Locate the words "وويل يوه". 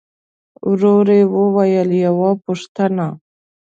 1.35-2.29